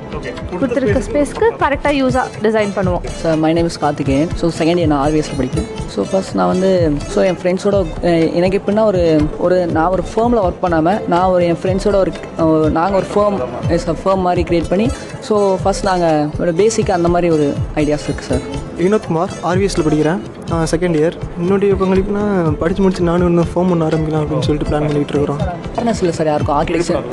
கொடுத்துருக்க 0.62 1.02
ஸ்பேஸ்க்கு 1.10 1.46
கரெக்டாக 1.62 1.94
யூஸாக 2.02 2.42
டிசைன் 2.48 2.74
பண்ணுவோம். 2.78 3.06
Sir 3.22 3.38
my 3.44 3.52
name 3.58 3.70
is 3.72 3.80
Karthikeyan. 3.86 4.32
So 4.42 4.48
second 4.60 4.82
year 4.82 4.92
நான் 4.94 5.04
ஆர்விஎஸ்ல 5.06 5.38
படிக்கிறேன். 5.40 5.70
ஸோ 5.94 6.02
ஃபர்ஸ்ட் 6.10 6.36
நான் 6.40 6.52
வந்து 6.54 6.72
ஸோ 7.14 7.20
என் 7.30 7.40
ஃப்ரெண்ட்ஸோட 7.42 7.78
எனக்கு 8.40 8.60
எப்படின்னா 8.62 8.86
ஒரு 8.92 9.04
ஒரு 9.46 9.60
நான் 9.78 9.92
ஒரு 9.98 10.06
ஃபேமில் 10.12 10.44
ஒர்க் 10.48 10.62
பண்ணாமல் 10.66 11.00
நான் 11.14 11.30
ஒரு 11.36 11.46
என் 11.52 11.62
ஃப்ரெண்ட்ஸோட 11.62 11.98
ஒரு 12.02 12.12
நாங்கள் 12.80 13.00
ஒரு 13.02 13.10
ஃபேம் 13.14 13.40
ஃபேம் 14.04 14.28
மாதிரி 14.28 14.44
க்ரியேட் 14.50 14.70
பண்ணி 14.74 14.88
ஸோ 15.28 15.36
ஃபர்ஸ்ட் 15.62 15.86
நாங்கள் 15.90 16.28
ஒரு 16.42 16.52
பேசிக்காக 16.60 16.98
அந்த 17.00 17.10
மாதிரி 17.14 17.28
ஒரு 17.36 17.48
ஐடியாஸ் 17.82 18.06
இருக்குது 18.08 18.30
சார் 18.30 18.44
வினோத்குமார் 18.84 19.32
ஆர்விஎஸ்ல 19.50 19.84
படிக்கிறேன். 19.88 20.22
செகண்ட் 20.72 20.96
இயர் 21.00 21.16
என்னுடைய 21.42 21.74
பங்களிப்புனா 21.82 22.24
படித்து 22.62 22.82
முடிச்சு 22.84 23.04
நானும் 23.10 23.30
இன்னும் 23.32 23.50
ஃபார்ம் 23.52 23.72
ஒன்று 23.74 23.86
ஆரம்பிக்கலாம் 23.88 24.24
அப்படின்னு 24.24 24.48
சொல்லிட்டு 24.48 24.68
பிளான் 24.70 24.88
பண்ணிகிட்டு 24.88 25.14
இருக்கிறோம். 25.16 25.42
அவேர்னஸ் 25.76 26.02
இல்லை 26.04 26.14
சார் 26.18 26.30
யாருக்கும் 26.32 26.56
ஆர்கிடெக்சர் 26.58 27.06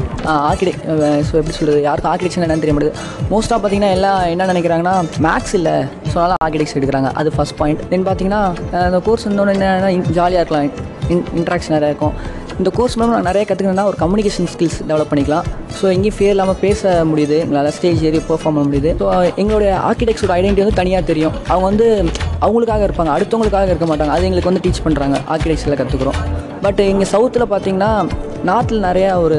ஆர்கிடெக்ட் 0.49 0.85
ஸோ 1.29 1.35
எப்படி 1.41 1.57
சொல்கிறது 1.59 1.81
யாருக்கும் 1.89 2.13
ஆர்கிடெக்சர் 2.13 2.45
என்னன்னு 2.47 2.65
தெரிய 2.65 2.77
மாட்டேது. 2.77 2.95
மோஸ்ட்டாக 3.33 3.59
பார்த்தீங்கன்னா 3.63 3.93
எல்லாம் 3.99 4.21
என்ன 4.33 4.49
நினைக்கிறாங்கன்னா 4.53 4.97
மேக்ஸ் 5.29 5.55
இல்லை. 5.61 5.77
ஸோ 6.11 6.17
அதனால் 6.23 6.43
ஆர்கிடெக்சர் 6.47 6.81
எடுக்கிறாங்க. 6.81 7.11
அது 7.23 7.31
ஃபஸ்ட் 7.37 7.59
பாயிண்ட் 7.61 7.85
தென் 7.93 8.09
பார்த்தீங்கன்னா 8.09 8.43
அந்த 8.89 9.01
கோர்ஸ் 9.09 9.29
இன்னொன்று 9.33 9.55
என்னென்னா 9.57 9.93
ஜாலியாக 10.21 10.43
இருக்கலாம். 10.43 10.69
இன் 11.15 11.25
இன்ட்ராக்ஷன் 11.41 11.77
நிறையா 11.77 11.93
இருக்கும். 11.95 12.17
இந்த 12.61 12.71
கோர்ஸ் 12.77 12.97
மூலம் 12.99 13.13
நான் 13.17 13.29
நிறைய 13.29 13.45
கற்றுக்கணும்னா 13.49 13.85
ஒரு 13.91 13.99
கம்யூனிகேஷன் 14.01 14.49
ஸ்கில்ஸ் 14.53 14.79
டெவலப் 14.89 15.11
பண்ணிக்கலாம். 15.11 15.45
ஸோ 15.79 15.85
எங்கேயும் 15.95 16.17
ஃபேர் 16.17 16.33
இல்லாமல் 16.35 16.59
பேச 16.65 16.93
முடியுது. 17.11 17.37
எங்களால் 17.45 17.69
ஸ்டேஜ் 17.77 18.01
ஏறி 18.09 18.21
பெர்ஃபார்ம் 18.31 18.57
பண்ண 18.57 18.65
முடியுது. 18.69 18.91
ஸோ 19.01 19.05
எங்களுடைய 19.43 19.71
ஆர்கிடெக்ட்ஸோட 19.89 20.33
ஐடென்டிட்டி 20.39 20.65
வந்து 20.65 20.79
தனியாக 20.81 21.05
தெரியும். 21.11 21.35
அவங்க 21.53 21.67
வந்து 21.71 21.87
அவங்களுக்காக 22.47 22.83
இருப்பாங்க. 22.89 23.13
அடுத்தவங்களுக்காக 23.17 23.71
இருக்க 23.73 23.87
மாட்டாங்க. 23.91 24.15
அது 24.17 24.27
எங்களுக்கு 24.29 24.51
வந்து 24.51 24.63
டீச் 24.65 24.83
பண்ணுறாங்க 24.87 25.19
ஆர்கிடெக்சரில் 25.35 25.79
கற்றுக்குறோம் 25.83 26.19
பட் 26.65 26.83
இங்கே 26.93 27.09
சவுத்தில் 27.15 27.47
பார்த்தீங்கன்னா 27.53 27.93
நார்த்தில் 28.51 28.83
நிறையா 28.89 29.13
ஒரு 29.27 29.39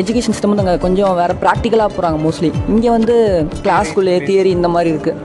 எஜுகேஷன் 0.00 0.34
சிஸ்டம் 0.34 0.52
வந்து 0.52 0.64
அங்கே 0.64 0.76
கொஞ்சம் 0.86 1.14
வேறு 1.20 1.36
ப்ராக்டிக்கலாக 1.44 1.90
போகிறாங்க 1.94 2.18
மோஸ்ட்லி 2.24 2.50
இங்கே 2.74 2.90
வந்து 2.96 3.14
கிளாஸ்குள்ளே 3.64 4.16
தியரி 4.28 4.52
இந்த 4.58 4.70
மாதிரி 4.74 4.92
இருக்குது 4.94 5.16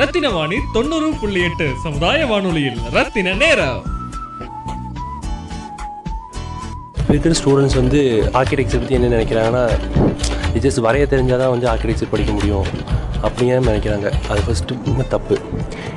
ரத்தின 0.00 0.26
வாணி 0.38 0.58
தொண்ணூறு 0.74 1.06
புள்ளி 1.20 1.40
எட்டு 1.50 1.68
சமுதாய 1.84 2.26
வானொலியில் 2.32 2.80
ரத்தின 2.96 3.36
நேரம். 3.44 3.78
இப்போ 7.08 7.16
இருக்கிற 7.16 7.36
ஸ்டூடெண்ட்ஸ் 7.38 7.76
வந்து 7.78 8.00
ஆர்கிடெக்சர் 8.38 8.80
பற்றி 8.80 8.96
என்ன 8.96 9.06
நினைக்கிறாங்கன்னா 9.14 9.62
இது 10.48 10.60
ஜஸ்ட் 10.64 10.80
வரைய 10.86 11.04
தெரிஞ்சால் 11.12 11.40
தான் 11.42 11.52
வந்து 11.52 11.66
ஆர்கிடெக்சர் 11.70 12.10
படிக்க 12.14 12.32
முடியும் 12.38 12.66
அப்படிங்கிற 13.26 13.56
நினைக்கிறாங்க. 13.68 14.08
அது 14.30 14.40
ஃபஸ்ட்டு 14.46 15.06
தப்பு. 15.14 15.36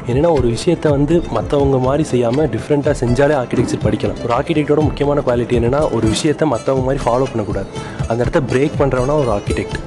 என்னென்னா 0.07 0.29
ஒரு 0.37 0.47
விஷயத்தை 0.53 0.91
வந்து 0.95 1.15
மற்றவங்க 1.37 1.79
மாதிரி 1.87 2.05
செய்யாமல் 2.11 2.47
டிஃப்ரெண்ட்டாக 2.53 2.95
செஞ்சாலே 3.01 3.35
ஆர்கிடெக்சர் 3.41 3.83
படிக்கலாம். 3.87 4.21
ஒரு 4.25 4.33
ஆர்கிடெக்டோட 4.37 4.83
முக்கியமான 4.87 5.25
குவாலிட்டி 5.27 5.59
என்னென்னா 5.59 5.81
ஒரு 5.97 6.05
விஷயத்தை 6.13 6.47
மற்றவங்க 6.53 6.85
மாதிரி 6.87 7.03
ஃபாலோ 7.07 7.27
பண்ணக்கூடாது. 7.33 7.69
அந்த 8.09 8.19
இடத்த 8.25 8.41
பிரேக் 8.53 8.79
பண்ணுறவனா 8.83 9.17
ஒரு 9.25 9.31
ஆர்கிடெக்ட் 9.37 9.77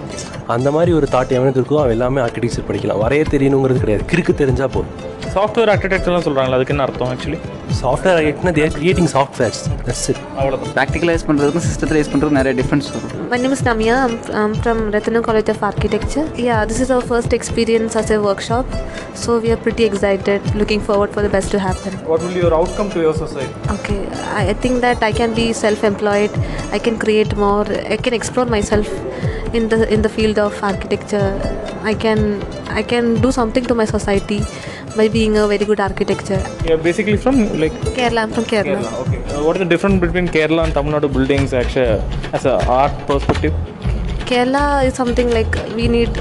அந்த 0.57 0.69
மாதிரி 0.76 0.93
ஒரு 1.00 1.09
தாட் 1.16 1.37
எவனுக்கு 1.38 1.61
இருக்கோ 1.62 1.81
அவன் 1.83 1.97
எல்லாமே 1.99 2.23
ஆர்கிடெக்சர் 2.26 2.69
படிக்கலாம். 2.71 3.02
வரைய 3.07 3.25
தெரியணுங்கிறது 3.35 3.83
கிடையாது. 3.87 4.07
கிறுக்கு 4.12 4.35
தெரிஞ்சால் 4.45 4.75
போதும். 4.76 4.95
சாஃப்ட்வேர் 5.37 5.73
ஆர்கிடெக்டர்லாம் 5.75 6.26
சொல்கிறாங்களா 6.28 6.59
அதுக்கு 6.61 6.75
என்ன 6.76 6.87
அர்த்தம் 6.88 7.12
actually 7.14 7.40
software 7.81 8.16
ஆர்கிடெக்ட்னா 8.19 8.52
they're 8.59 8.73
creating 8.76 9.11
softwares 9.14 9.61
that's 9.87 10.07
it 10.12 10.21
அவ்வளோதான் 10.38 10.73
ப்ராக்டிகலைஸ் 10.76 11.25
பண்ணுறதுக்கும் 11.28 11.64
சிஸ்டத்தைஸ் 11.69 12.11
பண்ணுறதுக்கும் 12.12 12.40
நிறைய 12.40 12.54
டிஃப்ரென்ஸ் 12.61 12.88
வரும் 12.95 13.21
My 13.26 13.38
name 13.38 13.52
is 13.52 13.62
Namia. 13.62 13.95
I'm, 14.04 14.14
I'm 14.40 14.52
from 14.64 14.78
Ratnam 14.95 15.23
College 15.28 15.49
of 15.49 15.61
Architecture. 15.62 16.25
Yeah, 16.38 16.61
this 16.64 16.78
is 16.81 16.88
our 16.90 17.04
first 17.12 17.33
experience 17.33 17.97
as 17.97 18.11
a 18.11 18.21
workshop. 18.21 18.66
So 19.14 19.38
we 19.38 19.50
are 19.50 19.59
pretty 19.59 19.85
excited, 19.85 20.40
looking 20.54 20.81
forward 20.81 21.11
for 21.11 21.23
the 21.23 21.33
best 21.37 21.50
to 21.54 21.61
happen. 21.66 21.93
What 22.11 22.25
will 22.26 22.38
your 22.40 22.57
outcome 22.59 22.90
to 22.95 23.00
your 23.04 23.19
society 23.23 23.73
Okay, 23.76 23.99
I, 24.38 24.45
I 24.52 24.57
think 24.64 24.76
that 24.87 25.00
I 25.02 25.14
can 25.21 25.33
be 25.40 25.47
self-employed. 25.64 26.35
I 26.76 26.81
can 26.87 26.99
create 27.04 27.33
more. 27.45 27.64
I 27.95 28.00
can 28.07 28.16
explore 28.21 28.49
myself 28.57 28.90
in 29.59 29.66
the 29.73 29.81
in 29.97 30.02
the 30.07 30.12
field 30.19 30.38
of 30.47 30.54
architecture. 30.73 31.28
I 31.85 31.97
can 32.04 32.21
I 32.81 32.85
can 32.93 33.07
do 33.25 33.31
something 33.40 33.66
to 33.71 33.76
my 33.81 33.87
society 33.97 34.40
by 34.99 35.07
being 35.09 35.35
a 35.37 35.47
very 35.47 35.66
good 35.71 35.83
architecture. 35.88 36.40
Basically 36.87 37.19
from 37.23 37.40
like 37.64 37.76
Kerala, 37.99 38.23
I'm 38.25 38.33
from 38.38 38.47
Kerala. 38.54 38.80
Kerala. 38.80 39.00
Okay. 39.02 39.21
Uh, 39.35 39.42
what 39.44 39.56
is 39.56 39.62
the 39.64 39.71
difference 39.75 40.00
between 40.06 40.28
Kerala 40.37 40.64
and 40.66 40.75
Tamil 40.78 40.92
Nadu 40.97 41.11
buildings 41.16 41.52
actually 41.62 42.02
as 42.38 42.44
a 42.52 42.56
art 42.80 42.97
perspective? 43.11 43.54
Kerala 44.28 44.64
is 44.88 44.94
something 45.00 45.30
like 45.38 45.54
we 45.78 45.87
need 45.97 46.12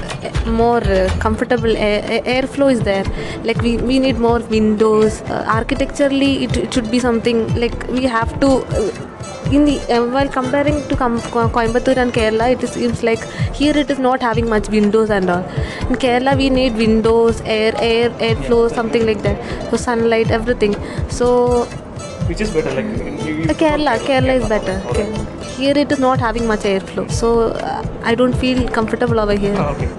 more 0.60 0.82
uh, 0.96 1.08
comfortable 1.24 1.74
air, 1.88 2.00
air- 2.14 2.24
airflow 2.34 2.68
is 2.74 2.80
there 2.90 3.06
like 3.48 3.60
we, 3.66 3.72
we 3.90 3.96
need 3.98 4.18
more 4.18 4.40
windows 4.56 5.14
uh, 5.22 5.44
architecturally 5.58 6.44
it, 6.44 6.54
it 6.64 6.70
should 6.74 6.90
be 6.90 7.00
something 7.08 7.38
like 7.62 7.76
we 7.98 8.04
have 8.16 8.32
to 8.42 8.50
uh, 8.80 8.90
in 9.56 9.64
the 9.68 9.76
uh, 9.94 10.02
while 10.14 10.28
comparing 10.28 10.76
to 10.88 10.96
Com- 10.96 11.20
Coimbatore 11.56 11.96
and 12.02 12.12
Kerala 12.18 12.46
it 12.54 12.68
seems 12.68 13.02
like 13.08 13.22
here 13.60 13.76
it 13.82 13.90
is 13.94 13.98
not 13.98 14.20
having 14.28 14.48
much 14.54 14.68
windows 14.68 15.10
and 15.10 15.30
all 15.30 15.44
in 15.88 15.96
Kerala 16.04 16.36
we 16.42 16.50
need 16.58 16.76
windows 16.84 17.40
air 17.56 17.72
air 17.90 18.10
airflow 18.28 18.62
something 18.78 19.06
like 19.10 19.22
that 19.22 19.70
so 19.70 19.76
sunlight 19.88 20.30
everything 20.30 20.74
so 21.20 21.30
Which 22.28 22.40
is 22.44 22.50
better? 22.56 22.70
Like 22.76 22.86
uh, 22.86 23.54
Kerala, 23.62 23.94
Kerala 24.08 24.34
is 24.42 24.48
better. 24.54 24.76
Kerala. 24.98 25.24
Here 25.56 25.74
it 25.82 25.90
is 25.96 26.00
not 26.04 26.18
having 26.26 26.46
much 26.52 26.60
airflow, 26.70 27.04
so 27.20 27.28
uh, 27.72 27.82
I 28.02 28.14
don't 28.20 28.36
feel 28.44 28.68
comfortable 28.80 29.20
over 29.24 29.36
here. 29.46 29.56
okay. 29.74 29.90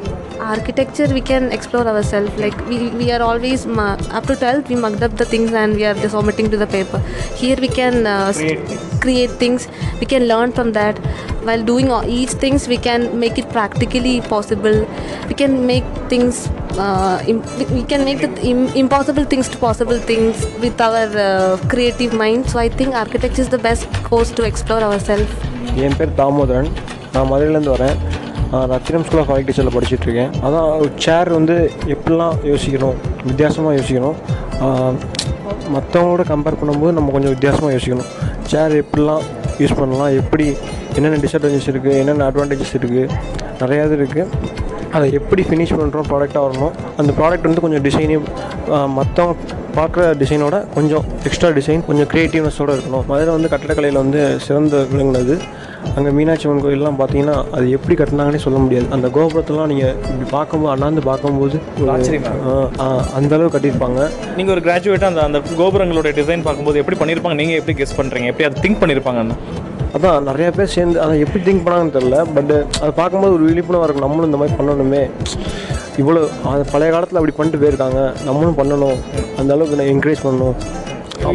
Architecture, 0.45 1.05
we 1.17 1.21
can 1.21 1.45
explore 1.51 1.85
ourselves. 1.91 2.31
Like 2.41 2.57
we, 2.71 2.89
we 3.01 3.11
are 3.11 3.21
always 3.27 3.65
mu- 3.65 3.95
up 4.17 4.25
to 4.31 4.35
12 4.35 4.69
we 4.69 4.75
mugged 4.75 5.01
up 5.07 5.15
the 5.21 5.25
things 5.25 5.53
and 5.61 5.75
we 5.75 5.85
are 5.91 5.93
just 6.01 6.13
omitting 6.19 6.51
to 6.51 6.57
the 6.63 6.67
paper. 6.73 6.99
Here 7.43 7.55
we 7.65 7.67
can 7.67 8.05
uh, 8.05 8.33
Create 8.33 8.59
things. 8.67 8.99
create 9.05 9.31
things. 9.45 9.67
We 10.01 10.05
can 10.05 10.27
learn 10.27 10.51
from 10.51 10.73
that. 10.73 10.99
While 11.49 11.63
doing 11.63 11.89
all, 11.91 12.03
each 12.17 12.35
things, 12.43 12.67
we 12.67 12.77
can 12.89 13.07
make 13.23 13.39
it 13.43 13.49
practically 13.49 14.21
possible. 14.35 14.77
We 15.27 15.33
can 15.43 15.65
make 15.65 15.83
things. 16.13 16.47
Uh, 16.75 17.27
Im- 17.27 17.43
we- 17.59 17.73
we 17.75 17.81
can 17.81 18.01
make 18.05 18.29
things 18.43 18.73
to 18.73 18.79
impossible 18.79 19.25
things 19.25 19.43
to 19.51 19.71
possible 19.71 19.99
things 20.07 20.33
with 20.61 20.77
our 20.77 21.07
uh, 21.15 21.57
creative 21.73 22.11
mind. 22.21 22.45
So 22.45 22.61
I 22.61 22.69
think 22.77 22.91
architecture 23.03 23.45
is 23.45 23.51
the 23.51 23.71
best 23.71 23.83
course 24.11 24.33
to 24.33 24.49
explore 24.49 24.81
ourselves. 24.81 25.27
என் 25.75 25.95
பேர் 25.97 26.13
தாமோதரன். 26.17 26.67
நான் 27.13 27.31
மதுரையிலேருந்து 27.31 27.73
வரேன். 27.75 27.95
ரத்தினம் 28.51 29.03
school 29.03 29.19
of 29.19 29.31
ஆர்கிடெக்சரில் 29.31 29.81
படிச்சுட்ருக்கேன் 29.81 30.29
அதான் 30.43 30.91
சேர் 30.97 31.29
வந்து 31.29 31.71
எப்படிலாம் 31.85 32.35
யோசிக்கணும்? 32.43 32.93
வித்தியாசமாக 33.25 33.75
யோசிக்கணும். 33.75 34.13
மற்றவங்களோட 35.73 36.23
கம்பேர் 36.29 36.57
பண்ணும்போது 36.63 36.91
நம்ம 36.91 37.11
கொஞ்சம் 37.11 37.29
வித்தியாசமாக 37.29 37.75
யோசிக்கணும். 37.75 38.05
சேர் 38.43 38.83
எப்படிலாம் 38.83 39.21
யூஸ் 39.57 39.77
பண்ணலாம்? 39.77 40.07
எப்படி 40.07 40.55
என்னென்ன 40.95 41.17
டிஸ்அட்வான்டேஜஸ் 41.17 41.69
இருக்குது 41.69 41.91
என்னென்ன 41.91 42.29
அட்வான்டேஜஸ் 42.29 42.77
இருக்குது 42.77 43.09
நிறையா 43.59 43.85
இது 43.85 44.07
இருக்குது 44.07 44.27
அதை 44.95 45.07
எப்படி 45.19 45.41
ஃபினிஷ் 45.49 45.75
பண்ணுறோம் 45.81 46.07
ப்ராடக்டாக 46.11 46.43
வரணும் 46.47 46.73
அந்த 47.01 47.11
ப்ராடக்ட் 47.19 47.47
வந்து 47.49 47.63
கொஞ்சம் 47.65 47.85
டிசைனையும் 47.87 48.25
மற்றவங்க 48.97 49.61
பார்க்குற 49.77 50.03
டிசைனோட 50.21 50.57
கொஞ்சம் 50.75 51.05
எக்ஸ்ட்ரா 51.27 51.49
டிசைன் 51.57 51.81
கொஞ்சம் 51.87 52.07
க்ரியேட்டிவ்னஸோடு 52.11 52.73
இருக்கணும். 52.75 53.05
மதுரை 53.11 53.31
வந்து 53.37 53.49
கட்டடக்கலையில் 53.53 53.99
வந்து 54.03 54.21
சிறந்த 54.45 54.77
விளங்குனது. 54.91 55.35
அங்கே 55.97 56.11
மீனாட்சி 56.17 56.45
அம்மன் 56.47 56.63
கோயிலெலாம் 56.65 56.99
பார்த்தீங்கன்னா 57.01 57.35
அது 57.55 57.65
எப்படி 57.77 57.95
கட்டினாங்கன்னே 57.99 58.39
சொல்ல 58.45 58.59
முடியாது. 58.63 58.87
அந்த 58.95 59.07
கோபுரத்தெல்லாம் 59.17 59.69
நீங்கள் 59.71 59.93
இப்படி 60.11 60.27
பார்க்கும்போது 60.37 60.71
அண்ணாந்து 60.75 61.01
பார்க்கும்போது 61.09 61.57
அந்த 63.17 63.31
அளவு 63.37 63.51
கட்டியிருப்பாங்க. 63.55 63.99
நீங்கள் 64.37 64.55
ஒரு 64.55 64.63
கிராஜுவேட்டாக 64.67 65.11
அந்த 65.13 65.23
அந்த 65.29 65.41
கோபுரங்களோட 65.61 66.11
டிசைன் 66.21 66.45
பார்க்கும்போது 66.47 66.81
எப்படி 66.83 66.99
பண்ணியிருப்பாங்க? 67.01 67.39
நீங்கள் 67.43 67.59
எப்படி 67.61 67.75
கெஸ் 67.81 67.97
பண்ணுறீங்க 67.99 68.31
எப்படி 68.33 68.47
அதை 68.49 68.63
திங்க் 68.65 68.81
பண்ணியிருப்பாங்கன்னு? 68.83 69.37
அதான் 69.95 70.25
நிறைய 70.29 70.47
பேர் 70.55 70.73
சேர்ந்து 70.75 70.97
அதை 71.03 71.13
எப்படி 71.23 71.41
திங்க் 71.47 71.63
பண்ணாங்கன்னு 71.65 71.95
தெரில 71.97 72.17
பட் 72.35 72.53
அதை 72.81 72.89
பார்க்கும்போது 73.01 73.35
ஒரு 73.35 73.43
விழிப்புணர்வாக 73.49 73.87
இருக்கும். 73.87 74.05
நம்மளும் 74.07 74.29
இந்த 74.29 74.39
மாதிரி 74.41 74.57
பண்ணணுமே. 74.59 75.03
இவ்வளோ 76.01 76.21
அது 76.53 76.63
பழைய 76.71 76.89
காலத்தில் 76.93 77.19
அப்படி 77.19 77.35
பண்ணிட்டு 77.37 77.61
போயிருக்காங்க. 77.61 78.01
நம்மளும் 78.29 78.57
பண்ணணும். 78.61 78.97
அந்த 79.41 79.49
அளவுக்கு 79.55 79.91
என்கரேஜ் 79.93 80.25
பண்ணணும். 80.25 80.57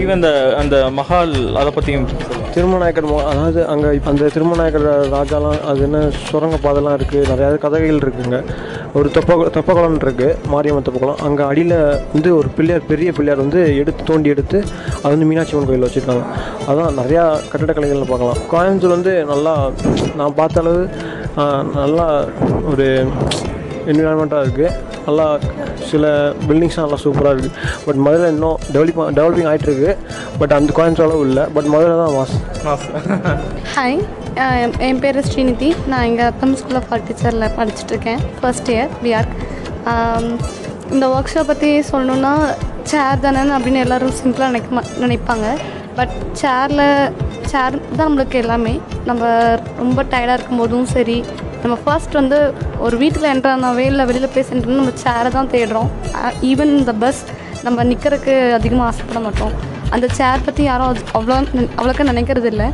ஈவன் 0.00 0.16
அந்த 0.18 0.30
அந்த 0.62 0.76
மஹால் 0.98 1.32
அதை 1.60 1.70
பற்றியும் 1.76 2.06
திருமநாயக்கர் 2.54 3.08
அதாவது 3.30 3.60
அங்கே 3.72 3.88
அந்த 4.10 4.28
திருமநாயக்கர் 4.34 4.86
ராஜாலாம் 5.14 5.60
அது 5.70 5.80
என்ன 5.86 5.98
சுரங்க 6.28 6.56
பாதைலாம் 6.64 6.96
இருக்குது 6.98 7.28
நிறையா 7.30 7.48
கதைகள் 7.64 8.02
இருக்குங்க. 8.04 8.38
ஒரு 8.98 9.08
தொப்ப 9.16 9.34
தொப்பகுளம் 9.56 9.98
இருக்குது 10.04 10.36
மாரியம்மன் 10.52 10.86
தொப்பகுளம் 10.86 11.20
அங்கே 11.26 11.42
அடியில் 11.50 11.74
வந்து 12.14 12.30
ஒரு 12.38 12.48
பிள்ளையார் 12.56 12.88
பெரிய 12.90 13.08
பிள்ளையார் 13.16 13.42
வந்து 13.42 13.60
எடுத்து 13.80 14.02
தோண்டி 14.08 14.32
எடுத்து 14.34 14.58
அது 15.02 15.12
வந்து 15.14 15.28
மீனாட்சி 15.30 15.54
அம்மன் 15.54 15.68
கோயில் 15.68 15.86
வச்சுருக்காங்க. 15.86 16.24
அதான் 16.70 16.98
நிறையா 17.00 17.24
கட்டிடக்கலைகளில் 17.50 18.10
பார்க்கலாம். 18.12 18.40
கோயம்புத்தூர் 18.52 18.96
வந்து 18.96 19.12
நல்லா 19.32 19.54
நான் 20.20 20.36
பார்த்த 20.40 20.64
அளவு 20.64 20.82
நல்லா 21.80 22.06
ஒரு 22.72 22.88
என்விரான்மெண்ட்டாக 23.90 24.44
இருக்குது 24.46 24.74
நல்லா 25.10 25.26
சில 25.90 26.06
பில்டிங்ஸ்லாம் 26.48 26.80
நல்லா 26.80 26.98
சூப்பராக 27.04 27.32
இருக்குது 27.32 27.54
பட் 27.84 27.96
மதுரை 27.96 28.30
இன்னும் 28.30 28.58
டெவலப் 28.72 29.12
டெவலப்பிங் 29.14 29.48
ஆகிட்டு 29.48 29.62
இருக்கு 29.62 29.96
பட் 30.38 30.52
அந்த 30.52 30.72
அளவு 31.02 31.20
இல்லை. 31.20 31.44
பட் 31.54 31.64
மதுரை 31.64 31.96
தான் 31.96 32.14
மாஸ் 32.14 32.34
மாஸ் 32.64 32.86
ஹாய் 33.74 33.98
என் 34.78 34.98
பேர் 34.98 35.18
ஸ்ரீநிதி. 35.28 35.76
நான் 35.86 36.04
இங்கே 36.04 36.22
அப்பம் 36.22 36.56
ஸ்கூல் 36.56 36.74
ஆஃப் 36.74 36.92
ஆர்டிச்சரில் 36.92 37.54
படிச்சுட்ருக்கேன் 37.56 38.20
ஃபர்ஸ்ட் 38.40 38.70
இயர் 38.70 38.88
பிஆர்க் 39.02 39.34
இந்த 40.90 41.06
ஒர்க் 41.08 41.32
ஷாப் 41.34 41.46
பற்றி 41.46 41.78
சொல்லணுன்னா 41.92 42.32
சேர் 42.82 43.20
தானே 43.20 43.40
அப்படின்னு 43.56 43.80
எல்லோரும் 43.80 44.16
சிம்பிளாக 44.22 44.46
நினைக்க 44.46 44.68
மா- 44.76 44.88
நினைப்பாங்க. 45.00 45.46
பட் 45.96 46.14
சேரில் 46.42 46.84
சேர் 47.46 47.96
தான் 47.96 48.08
நம்மளுக்கு 48.08 48.34
எல்லாமே. 48.34 48.80
நம்ம 49.04 49.22
ரொம்ப 49.78 50.02
டயர்டாக 50.02 50.32
இருக்கும் 50.32 50.58
போதும் 50.58 50.86
சரி 50.86 51.24
நம்ம 51.62 51.74
ஃபர்ஸ்ட் 51.84 52.14
வந்து 52.20 52.38
ஒரு 52.84 52.96
வீட்டில் 53.02 53.30
என்ட்ரானாவே 53.32 53.84
இல்லை 53.90 54.04
வெளியில் 54.10 54.32
போய் 54.34 54.46
சென்ட்ரு 54.50 54.78
நம்ம 54.78 54.94
சேரை 55.04 55.30
தான் 55.36 55.50
தேடுறோம். 55.54 55.90
ஈவன் 56.50 56.72
இந்த 56.80 56.92
பஸ் 57.02 57.20
நம்ம 57.66 57.84
நிற்கிறதுக்கு 57.90 58.34
அதிகமாக 58.58 58.88
ஆசைப்பட 58.90 59.20
மாட்டோம். 59.26 59.54
அந்த 59.94 60.06
சேர் 60.18 60.46
பற்றி 60.46 60.62
யாரும் 60.70 60.88
அது 60.90 61.00
அவ்வளோ 61.18 61.36
அவ்வளோக்கா 61.78 62.04
நினைக்கிறது 62.12 62.48
இல்லை 62.52 62.68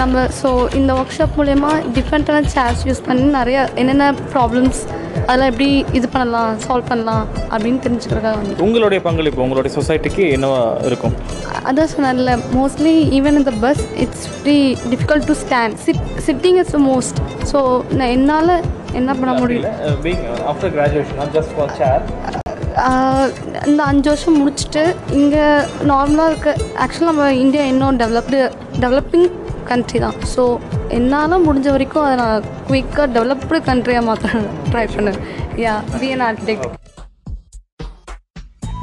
நம்ம 0.00 0.24
ஸோ 0.40 0.48
இந்த 0.78 0.90
ஒர்க் 0.98 1.14
ஷாப் 1.18 1.36
மூலயமா 1.38 1.70
டிஃப்ரெண்ட்டான 1.96 2.48
சேர்ஸ் 2.54 2.82
யூஸ் 2.88 3.04
பண்ணி 3.08 3.26
நிறைய 3.38 3.58
என்னென்ன 3.80 4.06
ப்ராப்ளம்ஸ் 4.34 4.80
அதெல்லாம் 5.20 5.50
எப்படி 5.50 5.68
இது 5.92 6.08
பண்ணலாம் 6.08 6.52
சால்வ் 6.60 6.88
பண்ணலாம் 6.88 7.24
அப்படின்னு 7.50 7.80
தெரிஞ்சுக்கிறதுக்காக 7.82 8.36
வந்து. 8.40 8.54
உங்களுடைய 8.62 9.00
பங்களிப்பு 9.00 9.42
உங்களுடைய 9.42 9.72
சொசைட்டிக்கு 9.76 10.24
என்னவா 10.36 10.60
இருக்கும்? 10.84 11.14
அதான் 11.64 11.90
சொன்னேன்ல 11.92 12.34
மோஸ்ட்லி 12.54 12.94
ஈவன் 13.16 13.38
இந்த 13.40 13.52
bus 13.60 13.82
it's 13.96 14.26
very 14.38 14.60
difficult 14.92 15.26
to 15.26 15.36
stand 15.42 15.76
sit 15.84 16.00
sitting 16.26 16.58
is 16.60 16.72
the 16.72 16.80
most 16.86 17.18
so 17.52 17.60
நான் 17.92 18.12
என்னால் 18.16 18.54
என்ன 18.94 19.10
பண்ண 19.14 19.32
முடியும்? 19.40 19.66
Being 20.02 20.24
after 20.46 20.72
graduation 20.76 21.34
just 21.36 21.54
for 21.56 21.74
chair 21.78 22.04
ஆஹ் 22.82 23.28
இந்த 23.66 23.82
அஞ்சு 23.84 24.08
வருஷம் 24.10 24.38
முடிச்சுட்டு 24.40 24.82
இங்கே 25.12 25.44
நார்மலாக 25.88 26.30
இருக்க 26.30 26.48
ஆக்சுவலாக 26.78 27.10
நம்ம 27.10 27.32
இந்தியா 27.40 27.64
இன்னும் 27.64 27.98
டெவலப்டு 27.98 28.40
டெவலப்பிங் 28.80 29.28
கண்ட்ரி 29.70 29.98
தான். 30.04 30.16
ஸோ 30.34 30.42
என்னால் 30.98 31.44
முடிஞ்ச 31.46 31.68
வரைக்கும் 31.74 32.04
அதை 32.06 32.16
நான் 32.22 32.46
குயிக்காக 32.68 33.06
டெவலப்டு 33.16 33.60
கண்ட்ரியாக 33.70 34.08
மாற்ற 34.08 34.42
ட்ரை 34.70 34.84
பண்ணேன் 34.94 35.20
யா 35.64 35.74
be 36.00 36.10
an 36.16 36.24
architect 36.28 36.68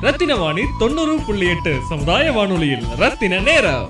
Rathina 0.06 0.34
Vani 0.42 0.63
தொண்ணூறு 0.80 1.13
புள்ளி 1.27 1.46
எட்டு 1.51 1.72
சமுதாய 1.92 2.32
வானொலியில் 2.38 2.88
ரத்தின 3.01 3.39
நேரம். 3.48 3.86